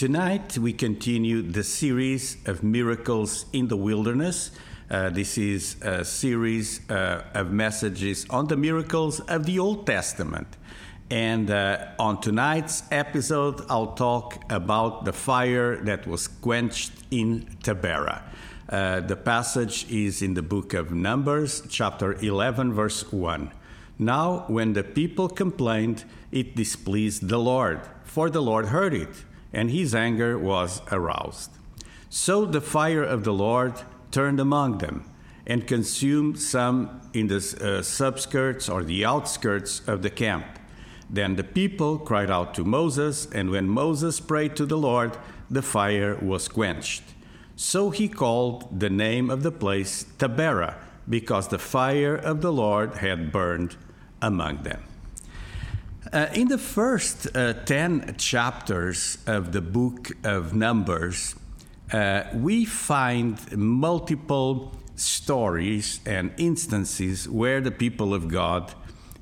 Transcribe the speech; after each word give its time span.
Tonight 0.00 0.56
we 0.56 0.72
continue 0.72 1.42
the 1.42 1.62
series 1.62 2.38
of 2.46 2.62
miracles 2.62 3.44
in 3.52 3.68
the 3.68 3.76
wilderness. 3.76 4.50
Uh, 4.90 5.10
this 5.10 5.36
is 5.36 5.76
a 5.82 6.06
series 6.06 6.80
uh, 6.88 7.24
of 7.34 7.52
messages 7.52 8.24
on 8.30 8.46
the 8.46 8.56
miracles 8.56 9.20
of 9.20 9.44
the 9.44 9.58
Old 9.58 9.86
Testament. 9.86 10.56
And 11.10 11.50
uh, 11.50 11.88
on 11.98 12.22
tonight's 12.22 12.82
episode, 12.90 13.60
I'll 13.68 13.92
talk 13.92 14.42
about 14.50 15.04
the 15.04 15.12
fire 15.12 15.76
that 15.84 16.06
was 16.06 16.28
quenched 16.28 16.92
in 17.10 17.58
Taberah. 17.62 18.22
Uh, 18.70 19.00
the 19.00 19.16
passage 19.16 19.84
is 19.90 20.22
in 20.22 20.32
the 20.32 20.40
book 20.40 20.72
of 20.72 20.92
Numbers, 20.92 21.62
chapter 21.68 22.14
11, 22.14 22.72
verse 22.72 23.12
1. 23.12 23.50
Now, 23.98 24.44
when 24.48 24.72
the 24.72 24.82
people 24.82 25.28
complained, 25.28 26.04
it 26.32 26.56
displeased 26.56 27.28
the 27.28 27.38
Lord, 27.38 27.82
for 28.02 28.30
the 28.30 28.40
Lord 28.40 28.68
heard 28.68 28.94
it, 28.94 29.26
and 29.52 29.70
his 29.70 29.94
anger 29.94 30.38
was 30.38 30.82
aroused. 30.90 31.50
So 32.08 32.44
the 32.44 32.60
fire 32.60 33.02
of 33.02 33.24
the 33.24 33.32
Lord 33.32 33.74
turned 34.10 34.40
among 34.40 34.78
them 34.78 35.10
and 35.46 35.66
consumed 35.66 36.38
some 36.38 37.00
in 37.12 37.26
the 37.26 37.36
uh, 37.36 37.82
subskirts 37.82 38.72
or 38.72 38.84
the 38.84 39.04
outskirts 39.04 39.80
of 39.86 40.02
the 40.02 40.10
camp. 40.10 40.46
Then 41.08 41.36
the 41.36 41.44
people 41.44 41.98
cried 41.98 42.30
out 42.30 42.54
to 42.54 42.64
Moses, 42.64 43.26
and 43.32 43.50
when 43.50 43.68
Moses 43.68 44.20
prayed 44.20 44.54
to 44.56 44.66
the 44.66 44.78
Lord, 44.78 45.16
the 45.50 45.62
fire 45.62 46.16
was 46.22 46.46
quenched. 46.46 47.02
So 47.56 47.90
he 47.90 48.08
called 48.08 48.78
the 48.78 48.90
name 48.90 49.28
of 49.28 49.42
the 49.42 49.50
place 49.50 50.04
Taberah, 50.18 50.76
because 51.08 51.48
the 51.48 51.58
fire 51.58 52.14
of 52.14 52.42
the 52.42 52.52
Lord 52.52 52.98
had 52.98 53.32
burned 53.32 53.76
among 54.22 54.62
them. 54.62 54.84
Uh, 56.12 56.26
in 56.32 56.48
the 56.48 56.56
first 56.56 57.28
uh, 57.36 57.52
10 57.52 58.14
chapters 58.16 59.18
of 59.26 59.52
the 59.52 59.60
book 59.60 60.10
of 60.24 60.54
Numbers, 60.54 61.34
uh, 61.92 62.24
we 62.32 62.64
find 62.64 63.38
multiple 63.56 64.74
stories 64.96 66.00
and 66.06 66.32
instances 66.38 67.28
where 67.28 67.60
the 67.60 67.70
people 67.70 68.14
of 68.14 68.28
God 68.28 68.72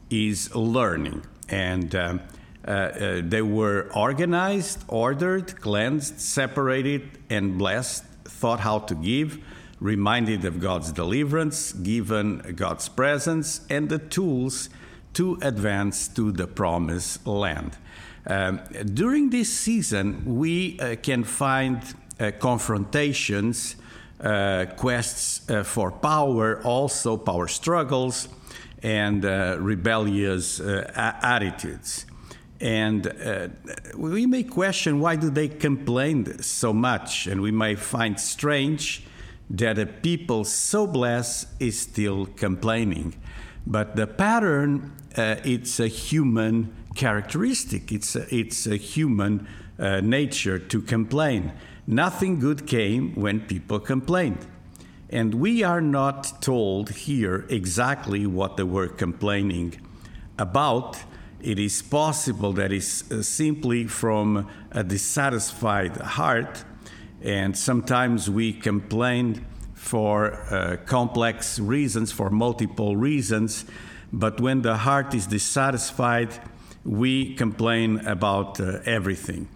is 0.08 0.54
learning. 0.54 1.24
And 1.48 1.94
um, 1.96 2.20
uh, 2.66 2.70
uh, 2.70 3.22
they 3.24 3.42
were 3.42 3.90
organized, 3.92 4.84
ordered, 4.86 5.60
cleansed, 5.60 6.20
separated, 6.20 7.18
and 7.28 7.58
blessed, 7.58 8.04
thought 8.24 8.60
how 8.60 8.78
to 8.80 8.94
give, 8.94 9.42
reminded 9.80 10.44
of 10.44 10.60
God's 10.60 10.92
deliverance, 10.92 11.72
given 11.72 12.38
God's 12.54 12.88
presence, 12.88 13.62
and 13.68 13.88
the 13.88 13.98
tools 13.98 14.68
to 15.14 15.38
advance 15.42 16.08
to 16.08 16.32
the 16.32 16.46
promised 16.46 17.26
land. 17.26 17.76
Um, 18.26 18.60
during 18.94 19.30
this 19.30 19.52
season, 19.52 20.36
we 20.36 20.78
uh, 20.80 20.96
can 20.96 21.24
find 21.24 21.82
uh, 22.20 22.32
confrontations, 22.38 23.76
uh, 24.20 24.66
quests 24.76 25.48
uh, 25.48 25.62
for 25.62 25.92
power, 25.92 26.60
also 26.62 27.16
power 27.16 27.48
struggles, 27.48 28.28
and 28.82 29.24
uh, 29.24 29.56
rebellious 29.60 30.60
uh, 30.60 30.90
attitudes. 31.22 32.06
And 32.60 33.12
we 33.96 34.26
may 34.26 34.42
question 34.42 34.98
why 34.98 35.14
do 35.14 35.30
they 35.30 35.46
complain 35.46 36.42
so 36.42 36.72
much, 36.72 37.28
and 37.28 37.40
we 37.40 37.52
may 37.52 37.76
find 37.76 38.18
strange 38.18 39.04
that 39.50 39.78
a 39.78 39.86
people 39.86 40.44
so 40.44 40.86
blessed 40.86 41.46
is 41.60 41.78
still 41.78 42.26
complaining. 42.26 43.14
But 43.70 43.96
the 43.96 44.06
pattern, 44.06 44.92
uh, 45.14 45.36
it's 45.44 45.78
a 45.78 45.88
human 45.88 46.74
characteristic. 46.94 47.92
It's 47.92 48.16
a, 48.16 48.34
it's 48.34 48.66
a 48.66 48.76
human 48.76 49.46
uh, 49.78 50.00
nature 50.00 50.58
to 50.58 50.80
complain. 50.80 51.52
Nothing 51.86 52.40
good 52.40 52.66
came 52.66 53.14
when 53.14 53.40
people 53.40 53.78
complained. 53.78 54.46
And 55.10 55.34
we 55.34 55.62
are 55.62 55.82
not 55.82 56.40
told 56.40 56.88
here 56.90 57.44
exactly 57.50 58.26
what 58.26 58.56
they 58.56 58.62
were 58.62 58.88
complaining 58.88 59.78
about. 60.38 60.96
It 61.42 61.58
is 61.58 61.82
possible 61.82 62.54
that 62.54 62.72
it's 62.72 63.10
uh, 63.10 63.22
simply 63.22 63.84
from 63.84 64.48
a 64.72 64.82
dissatisfied 64.82 65.96
heart, 65.98 66.64
and 67.22 67.54
sometimes 67.56 68.30
we 68.30 68.54
complain 68.54 69.44
for 69.78 70.32
uh, 70.52 70.76
complex 70.86 71.58
reasons, 71.58 72.10
for 72.12 72.30
multiple 72.30 72.96
reasons. 72.96 73.64
But 74.12 74.40
when 74.40 74.62
the 74.62 74.78
heart 74.78 75.14
is 75.14 75.26
dissatisfied, 75.26 76.30
we 76.84 77.34
complain 77.34 78.06
about 78.06 78.60
uh, 78.60 78.80
everything. 78.84 79.48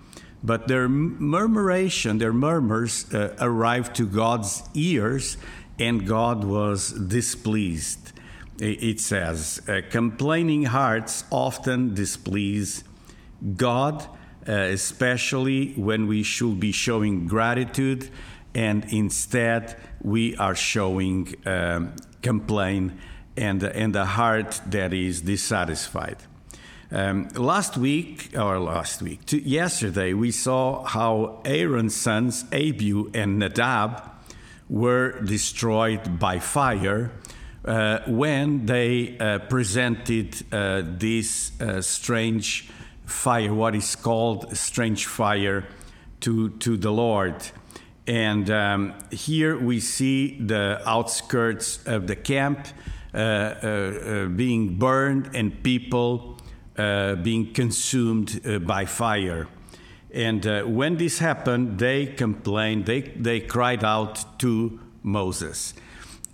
But 0.44 0.68
their 0.68 0.88
murmuration, 0.88 2.18
their 2.18 2.32
murmurs 2.32 3.12
uh, 3.12 3.34
arrived 3.40 3.96
to 3.96 4.06
God's 4.06 4.62
ears, 4.74 5.36
and 5.78 6.06
God 6.06 6.44
was 6.44 6.92
displeased. 6.92 8.12
It 8.58 9.00
says, 9.00 9.60
uh, 9.68 9.80
complaining 9.90 10.64
hearts 10.64 11.24
often 11.30 11.94
displease 11.94 12.84
God, 13.56 14.06
uh, 14.46 14.52
especially 14.52 15.72
when 15.72 16.06
we 16.06 16.22
should 16.22 16.60
be 16.60 16.70
showing 16.70 17.26
gratitude 17.26 18.08
and 18.54 18.84
instead 18.92 19.76
we 20.02 20.36
are 20.36 20.54
showing 20.54 21.34
um, 21.46 21.94
complaint 22.22 22.92
and, 23.36 23.62
and 23.62 23.96
a 23.96 24.04
heart 24.04 24.60
that 24.66 24.92
is 24.92 25.22
dissatisfied. 25.22 26.18
Um, 26.90 27.28
last 27.28 27.78
week, 27.78 28.36
or 28.36 28.58
last 28.58 29.00
week, 29.00 29.24
to, 29.26 29.40
yesterday, 29.40 30.12
we 30.12 30.30
saw 30.30 30.84
how 30.84 31.40
Aaron's 31.46 31.96
sons, 31.96 32.44
Abihu 32.52 33.10
and 33.14 33.38
Nadab, 33.38 34.10
were 34.68 35.18
destroyed 35.22 36.18
by 36.18 36.38
fire 36.38 37.10
uh, 37.64 38.00
when 38.06 38.66
they 38.66 39.16
uh, 39.18 39.38
presented 39.38 40.42
uh, 40.52 40.82
this 40.84 41.58
uh, 41.60 41.80
strange 41.80 42.68
fire, 43.06 43.54
what 43.54 43.74
is 43.74 43.96
called 43.96 44.54
strange 44.54 45.06
fire, 45.06 45.66
to, 46.20 46.50
to 46.50 46.76
the 46.76 46.90
Lord. 46.90 47.36
And 48.06 48.50
um, 48.50 48.94
here 49.10 49.56
we 49.56 49.78
see 49.78 50.38
the 50.38 50.82
outskirts 50.84 51.78
of 51.86 52.06
the 52.06 52.16
camp 52.16 52.66
uh, 53.14 53.18
uh, 53.18 53.66
uh, 53.66 54.26
being 54.26 54.76
burned 54.76 55.30
and 55.34 55.62
people 55.62 56.38
uh, 56.76 57.14
being 57.16 57.52
consumed 57.52 58.40
uh, 58.44 58.58
by 58.58 58.86
fire. 58.86 59.46
And 60.12 60.46
uh, 60.46 60.62
when 60.64 60.96
this 60.96 61.18
happened, 61.18 61.78
they 61.78 62.06
complained, 62.06 62.86
they, 62.86 63.02
they 63.02 63.40
cried 63.40 63.84
out 63.84 64.38
to 64.40 64.80
Moses. 65.02 65.74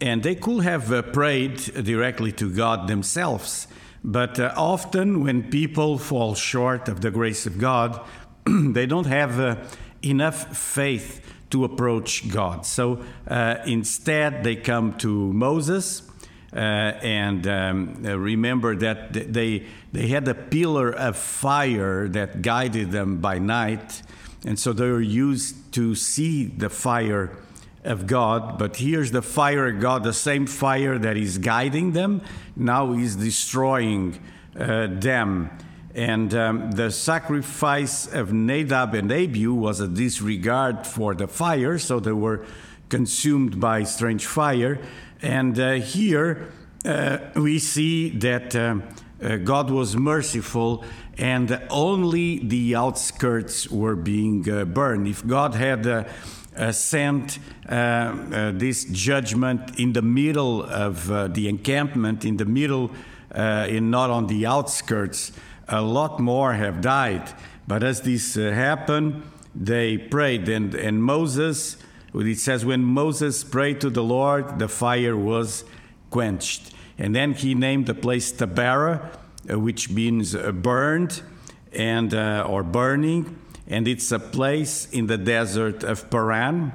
And 0.00 0.22
they 0.22 0.36
could 0.36 0.62
have 0.62 1.12
prayed 1.12 1.56
directly 1.56 2.32
to 2.32 2.50
God 2.50 2.88
themselves. 2.88 3.66
But 4.04 4.38
often, 4.38 5.24
when 5.24 5.50
people 5.50 5.98
fall 5.98 6.36
short 6.36 6.88
of 6.88 7.00
the 7.00 7.10
grace 7.10 7.46
of 7.46 7.58
God, 7.58 8.00
they 8.46 8.86
don't 8.86 9.06
have 9.06 9.76
enough 10.02 10.56
faith 10.56 11.20
to 11.50 11.64
approach 11.64 12.28
God. 12.28 12.66
So 12.66 13.04
uh, 13.26 13.56
instead, 13.66 14.44
they 14.44 14.56
come 14.56 14.96
to 14.98 15.32
Moses. 15.32 16.02
Uh, 16.50 16.58
and 17.02 17.46
um, 17.46 18.02
remember 18.02 18.74
that 18.74 19.12
they 19.12 19.66
they 19.92 20.08
had 20.08 20.26
a 20.26 20.34
pillar 20.34 20.90
of 20.90 21.14
fire 21.14 22.08
that 22.08 22.40
guided 22.40 22.90
them 22.90 23.18
by 23.18 23.38
night, 23.38 24.02
and 24.46 24.58
so 24.58 24.72
they 24.72 24.88
were 24.88 25.02
used 25.02 25.70
to 25.74 25.94
see 25.94 26.46
the 26.46 26.70
fire 26.70 27.36
of 27.84 28.06
God. 28.06 28.58
But 28.58 28.76
here's 28.76 29.10
the 29.10 29.20
fire 29.20 29.68
of 29.68 29.80
God, 29.80 30.04
the 30.04 30.12
same 30.14 30.46
fire 30.46 30.98
that 30.98 31.18
is 31.18 31.36
guiding 31.36 31.92
them, 31.92 32.22
now 32.56 32.92
is 32.92 33.16
destroying 33.16 34.18
uh, 34.58 34.86
them. 34.90 35.50
And 35.98 36.32
um, 36.32 36.70
the 36.70 36.92
sacrifice 36.92 38.06
of 38.06 38.32
Nadab 38.32 38.94
and 38.94 39.10
Abihu 39.10 39.52
was 39.52 39.80
a 39.80 39.88
disregard 39.88 40.86
for 40.86 41.12
the 41.12 41.26
fire, 41.26 41.76
so 41.76 41.98
they 41.98 42.12
were 42.12 42.44
consumed 42.88 43.58
by 43.58 43.82
strange 43.82 44.24
fire. 44.24 44.78
And 45.22 45.58
uh, 45.58 45.72
here 45.72 46.52
uh, 46.84 47.18
we 47.34 47.58
see 47.58 48.10
that 48.10 48.54
um, 48.54 48.84
uh, 49.20 49.38
God 49.38 49.70
was 49.70 49.96
merciful 49.96 50.84
and 51.16 51.60
only 51.68 52.38
the 52.46 52.76
outskirts 52.76 53.68
were 53.68 53.96
being 53.96 54.48
uh, 54.48 54.66
burned. 54.66 55.08
If 55.08 55.26
God 55.26 55.56
had 55.56 55.84
uh, 55.84 56.04
uh, 56.56 56.70
sent 56.70 57.40
uh, 57.68 57.72
uh, 57.72 58.52
this 58.54 58.84
judgment 58.84 59.80
in 59.80 59.94
the 59.94 60.02
middle 60.02 60.62
of 60.62 61.08
the 61.34 61.48
encampment, 61.48 62.24
in 62.24 62.36
the 62.36 62.44
middle, 62.44 62.92
in 63.34 63.90
not 63.90 64.10
on 64.10 64.28
the 64.28 64.46
outskirts. 64.46 65.32
A 65.68 65.82
lot 65.82 66.20
more 66.20 66.54
have 66.54 66.80
died. 66.80 67.32
But 67.66 67.82
as 67.82 68.02
this 68.02 68.36
uh, 68.36 68.52
happened, 68.52 69.22
they 69.54 69.98
prayed, 69.98 70.48
and, 70.48 70.74
and 70.74 71.02
Moses, 71.02 71.76
it 72.14 72.38
says, 72.38 72.64
when 72.64 72.82
Moses 72.82 73.44
prayed 73.44 73.80
to 73.82 73.90
the 73.90 74.02
Lord, 74.02 74.58
the 74.58 74.68
fire 74.68 75.16
was 75.16 75.64
quenched. 76.10 76.72
And 76.96 77.14
then 77.14 77.34
he 77.34 77.54
named 77.54 77.86
the 77.86 77.94
place 77.94 78.32
Taberah, 78.32 79.10
uh, 79.50 79.58
which 79.58 79.90
means 79.90 80.34
uh, 80.34 80.52
burned 80.52 81.22
and 81.72 82.14
uh, 82.14 82.46
or 82.48 82.62
burning 82.62 83.38
and 83.68 83.86
it's 83.86 84.10
a 84.10 84.18
place 84.18 84.88
in 84.90 85.06
the 85.06 85.18
desert 85.18 85.84
of 85.84 86.10
Paran. 86.10 86.72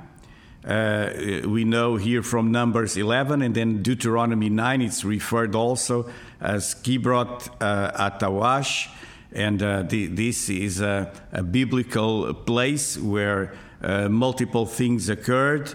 Uh, 0.66 1.42
we 1.46 1.66
know 1.66 1.98
here 1.98 2.24
from 2.24 2.50
Numbers 2.52 2.96
11 2.96 3.42
and 3.42 3.54
then 3.54 3.84
Deuteronomy 3.84 4.50
9, 4.50 4.82
it's 4.82 5.04
referred 5.04 5.56
also 5.56 6.10
as 6.40 6.76
Kibrot 6.76 7.50
uh, 7.60 8.10
Atawash. 8.10 8.90
And 9.34 9.62
uh, 9.62 9.84
the, 9.84 10.08
this 10.08 10.50
is 10.50 10.80
a, 10.80 11.12
a, 11.32 11.44
biblical 11.44 12.34
place 12.34 12.98
where 12.98 13.54
uh, 13.82 14.08
multiple 14.08 14.68
things 14.68 15.10
occurred, 15.10 15.74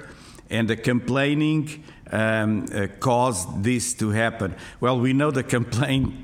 and 0.48 0.68
the 0.68 0.76
complaining 0.76 1.82
um, 2.12 2.66
uh, 2.72 2.86
caused 3.00 3.64
this 3.64 3.94
to 3.94 4.10
happen. 4.10 4.54
Well, 4.80 5.00
we 5.00 5.12
know 5.12 5.32
the 5.32 5.42
complaint 5.42 6.14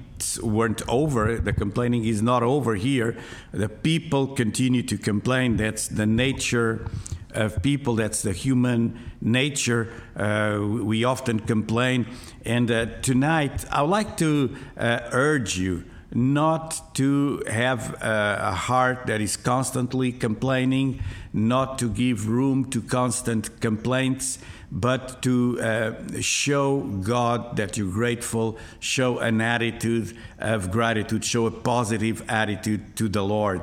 weren't 0.43 0.89
over. 0.89 1.37
The 1.39 1.53
complaining 1.53 2.05
is 2.05 2.23
not 2.23 2.45
over 2.45 2.77
here. 2.77 3.17
The 3.53 3.69
people 3.69 4.29
continue 4.29 4.85
to 4.85 4.97
complain. 4.97 5.57
That's 5.57 5.89
the 5.89 6.07
nature 6.07 6.87
of 7.35 7.63
people. 7.63 7.97
That's 7.97 8.23
the 8.23 8.33
human 8.33 8.99
nature. 9.21 9.93
Uh, 10.17 10.59
we 10.61 11.05
often 11.05 11.41
complain. 11.41 12.07
And 12.45 12.71
uh, 12.71 12.87
tonight, 13.03 13.65
I 13.71 13.83
would 13.83 13.91
like 13.91 14.17
to 14.19 14.57
uh, 14.77 15.01
urge 15.13 15.59
you 15.59 15.85
not 16.17 16.95
to 16.95 17.43
have 17.51 18.01
a 18.01 18.53
heart 18.53 19.07
that 19.07 19.21
is 19.21 19.37
constantly 19.37 20.13
complaining, 20.13 21.03
not 21.33 21.77
to 21.81 21.89
give 21.89 22.29
room 22.29 22.71
to 22.71 22.81
constant 22.81 23.61
complaints, 23.61 24.39
but 24.71 25.23
to 25.23 25.61
uh, 25.61 25.93
show 26.21 26.81
God 26.81 27.57
that 27.57 27.77
you're 27.77 27.93
grateful, 27.93 28.59
show 28.81 29.19
an 29.19 29.41
attitude 29.41 30.17
of 30.39 30.71
gratitude, 30.71 31.25
show 31.25 31.47
a 31.47 31.51
positive 31.51 32.23
attitude 32.29 32.97
to 32.97 33.09
the 33.09 33.23
Lord. 33.23 33.63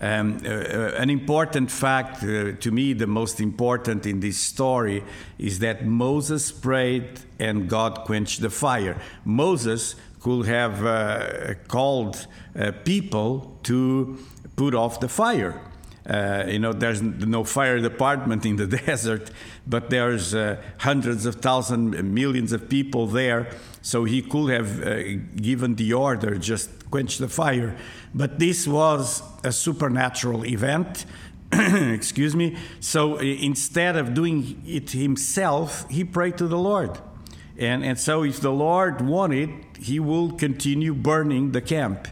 Um, 0.00 0.40
uh, 0.44 0.48
uh 0.48 0.94
an 0.98 1.10
important 1.10 1.70
fact 1.70 2.22
uh, 2.22 2.52
to 2.52 2.70
me, 2.70 2.94
the 2.94 3.06
most 3.06 3.40
important 3.40 4.06
in 4.06 4.20
this 4.20 4.38
story, 4.38 5.04
is 5.38 5.58
that 5.60 5.86
Moses 5.86 6.52
prayed 6.52 7.20
and 7.38 7.68
God 7.68 8.04
quenched 8.04 8.40
the 8.40 8.50
fire. 8.50 8.96
Moses 9.24 9.96
could 10.20 10.46
have 10.46 10.84
uh, 10.84 11.54
called 11.68 12.26
uh, 12.58 12.72
people 12.84 13.58
to 13.64 14.18
put 14.56 14.74
off 14.74 15.00
the 15.00 15.08
fire. 15.08 15.60
Uh, 16.06 16.44
you 16.46 16.58
know, 16.58 16.72
there's 16.72 17.00
no 17.00 17.44
fire 17.44 17.80
department 17.80 18.44
in 18.44 18.56
the 18.56 18.66
desert, 18.86 19.30
but 19.66 19.88
there's 19.88 20.34
uh, 20.34 20.60
hundreds 20.78 21.24
of 21.24 21.36
thousands, 21.36 22.02
millions 22.02 22.52
of 22.52 22.68
people 22.68 23.06
there. 23.06 23.50
So 23.80 24.04
he 24.04 24.22
could 24.22 24.50
have 24.50 24.82
uh, 24.82 25.02
given 25.36 25.76
the 25.76 25.92
order, 25.94 26.36
just 26.36 26.90
quench 26.90 27.18
the 27.18 27.28
fire. 27.28 27.76
But 28.14 28.38
this 28.38 28.66
was 28.66 29.22
a 29.42 29.52
supernatural 29.52 30.44
event. 30.44 31.06
Excuse 31.52 32.34
me. 32.36 32.56
So 32.80 33.18
instead 33.18 33.96
of 33.96 34.14
doing 34.14 34.62
it 34.66 34.90
himself, 34.90 35.88
he 35.90 36.04
prayed 36.04 36.38
to 36.38 36.46
the 36.46 36.58
Lord. 36.58 36.98
And, 37.56 37.84
and 37.84 37.98
so, 37.98 38.24
if 38.24 38.40
the 38.40 38.50
Lord 38.50 39.00
wanted, 39.00 39.50
he 39.78 40.00
will 40.00 40.32
continue 40.32 40.92
burning 40.92 41.52
the 41.52 41.60
camp. 41.60 42.08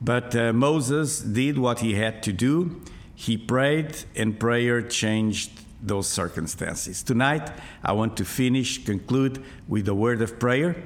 But 0.00 0.34
uh, 0.34 0.52
Moses 0.52 1.20
did 1.20 1.58
what 1.58 1.80
he 1.80 1.94
had 1.94 2.22
to 2.22 2.32
do. 2.32 2.80
He 3.18 3.38
prayed, 3.38 3.96
and 4.14 4.38
prayer 4.38 4.82
changed 4.82 5.50
those 5.82 6.06
circumstances. 6.06 7.02
Tonight, 7.02 7.50
I 7.82 7.92
want 7.92 8.18
to 8.18 8.26
finish, 8.26 8.84
conclude 8.84 9.42
with 9.66 9.88
a 9.88 9.94
word 9.94 10.20
of 10.20 10.38
prayer, 10.38 10.76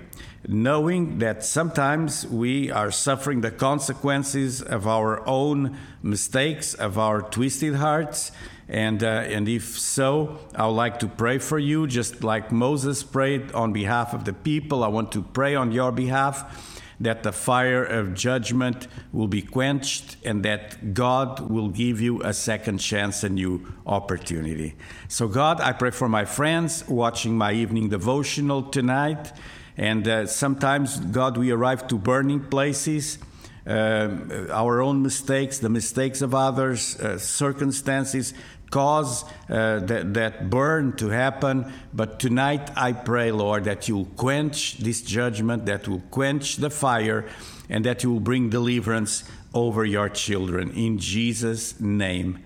knowing 0.47 1.19
that 1.19 1.45
sometimes 1.45 2.25
we 2.29 2.71
are 2.71 2.93
suffering 2.93 3.41
the 3.41 3.51
consequences 3.51 4.63
of 4.63 4.87
our 4.87 5.27
own 5.27 5.77
mistakes, 6.05 6.73
of 6.75 6.99
our 6.99 7.21
twisted 7.21 7.75
hearts. 7.75 8.31
And, 8.69 9.03
uh, 9.03 9.09
and 9.27 9.49
if 9.49 9.77
so, 9.77 10.39
I 10.55 10.67
would 10.67 10.75
like 10.75 11.01
to 11.01 11.09
pray 11.09 11.39
for 11.39 11.59
you, 11.59 11.89
just 11.89 12.23
like 12.23 12.53
Moses 12.53 13.03
prayed 13.03 13.51
on 13.53 13.73
behalf 13.73 14.15
of 14.15 14.25
the 14.25 14.33
people. 14.33 14.85
I 14.85 14.89
want 14.89 15.11
to 15.13 15.23
pray 15.23 15.57
on 15.57 15.73
your 15.73 15.91
behalf 15.91 16.80
that 17.01 17.23
the 17.23 17.33
fire 17.33 17.83
of 17.83 18.15
judgment 18.15 18.87
will 19.11 19.27
be 19.27 19.41
quenched 19.41 20.17
and 20.25 20.45
that 20.45 20.93
God 20.93 21.51
will 21.51 21.71
give 21.71 22.01
you 22.01 22.23
a 22.23 22.35
second 22.35 22.79
chance, 22.79 23.25
a 23.25 23.31
new 23.31 23.67
opportunity. 23.87 24.77
So, 25.09 25.27
God, 25.27 25.61
I 25.61 25.73
pray 25.73 25.91
for 25.91 26.09
my 26.09 26.27
friends 26.27 26.87
watching 26.87 27.37
my 27.39 27.53
evening 27.53 27.89
devotional 27.89 28.63
tonight. 28.63 29.33
And 29.79 30.07
uh, 30.07 30.27
sometimes, 30.27 31.01
God, 31.01 31.39
we 31.39 31.51
arrive 31.51 31.89
to 31.89 31.97
burning 31.97 32.41
places. 32.41 33.19
Uh, 33.67 34.47
our 34.51 34.81
own 34.81 35.03
mistakes, 35.03 35.59
the 35.59 35.69
mistakes 35.69 36.23
of 36.23 36.35
others, 36.35 36.99
uh, 37.01 37.19
circumstances 37.19 38.35
cause 38.71 39.25
uh, 39.49 39.81
that, 39.81 40.15
that 40.15 40.49
burn 40.49 40.93
to 40.97 41.09
happen. 41.09 41.73
But 41.93 42.21
tonight 42.21 42.71
I 42.77 42.93
pray, 42.93 43.33
Lord, 43.33 43.65
that 43.65 43.89
you'll 43.89 44.07
quench 44.17 44.79
this 44.79 45.03
judgment, 45.03 45.67
that 45.67 45.89
will 45.89 46.03
quench 46.11 46.57
the 46.57 46.71
fire, 46.71 47.29
and 47.69 47.85
that 47.85 48.03
you 48.03 48.13
will 48.13 48.21
bring 48.21 48.51
deliverance 48.51 49.25
over 49.53 49.85
your 49.85 50.09
children. 50.09 50.71
In 50.71 50.99
Jesus' 50.99 51.81
name, 51.81 52.39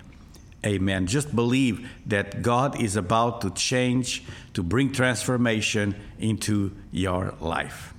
amen. 0.65 1.07
Just 1.07 1.35
believe 1.35 1.89
that 2.07 2.41
God 2.41 2.81
is 2.81 2.95
about 2.95 3.41
to 3.41 3.51
change, 3.51 4.23
to 4.53 4.63
bring 4.63 4.91
transformation 4.91 5.95
into 6.17 6.75
your 6.91 7.35
life. 7.39 7.93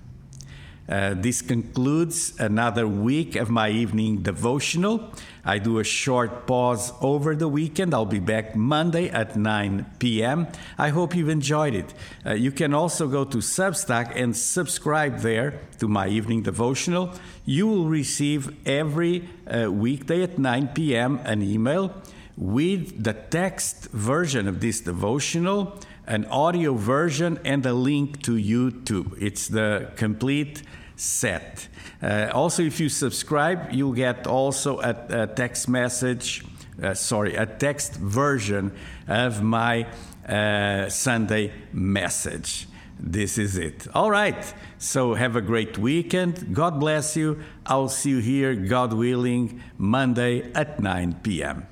Uh, 0.88 1.14
this 1.16 1.42
concludes 1.42 2.32
another 2.38 2.86
week 2.86 3.34
of 3.34 3.50
my 3.50 3.68
evening 3.70 4.22
devotional. 4.22 5.10
I 5.44 5.58
do 5.58 5.78
a 5.78 5.84
short 5.84 6.46
pause 6.46 6.92
over 7.00 7.34
the 7.34 7.48
weekend. 7.48 7.92
I'll 7.92 8.04
be 8.04 8.20
back 8.20 8.54
Monday 8.54 9.08
at 9.08 9.36
9 9.36 9.86
p.m. 9.98 10.46
I 10.78 10.90
hope 10.90 11.14
you've 11.14 11.28
enjoyed 11.28 11.74
it. 11.74 11.94
Uh, 12.24 12.34
you 12.34 12.52
can 12.52 12.72
also 12.72 13.08
go 13.08 13.24
to 13.24 13.38
Substack 13.38 14.12
and 14.14 14.36
subscribe 14.36 15.19
there 15.19 15.60
to 15.78 15.88
my 15.88 16.08
evening 16.08 16.43
devotional. 16.43 17.12
You 17.44 17.66
will 17.66 17.86
receive 17.86 18.55
every 18.66 19.28
uh, 19.46 19.70
weekday 19.70 20.22
at 20.22 20.38
9 20.38 20.69
p.m. 20.69 21.20
an 21.24 21.43
email 21.43 21.93
with 22.36 23.02
the 23.02 23.14
text 23.14 23.90
version 23.93 24.46
of 24.46 24.60
this 24.60 24.81
devotional, 24.81 25.78
an 26.06 26.25
audio 26.27 26.75
version, 26.75 27.39
and 27.44 27.65
a 27.67 27.72
link 27.72 28.22
to 28.22 28.32
YouTube. 28.32 29.17
It's 29.20 29.48
the 29.48 29.91
complete 29.96 30.63
set. 30.96 31.69
Uh, 32.03 32.31
also, 32.32 32.63
if 32.63 32.81
you 32.81 32.89
subscribe, 32.89 33.72
you'll 33.72 33.93
get 33.93 34.27
also 34.27 34.81
a, 34.81 34.96
a 35.08 35.27
text 35.27 35.69
message, 35.69 36.44
uh, 36.82 36.94
sorry, 36.94 37.34
a 37.36 37.46
text 37.46 37.94
version 37.94 38.72
of 39.08 39.43
my 39.43 39.86
uh, 40.29 40.89
Sunday 40.89 41.53
message. 41.72 42.67
This 42.98 43.36
is 43.39 43.58
it. 43.58 43.86
All 43.94 44.10
right. 44.10 44.55
So 44.79 45.15
have 45.15 45.36
a 45.36 45.43
great 45.43 45.77
weekend. 45.79 46.55
God 46.55 46.81
bless 46.81 47.17
you. 47.17 47.41
I'll 47.67 47.89
see 47.89 48.10
you 48.10 48.19
here, 48.19 48.55
God 48.55 48.93
willing, 48.93 49.63
Monday 49.77 50.51
at 50.55 50.81
9 50.81 51.20
p.m. 51.22 51.67